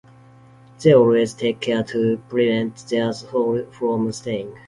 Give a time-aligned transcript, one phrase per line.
[0.79, 4.57] They always take care to prevent their soul from straying.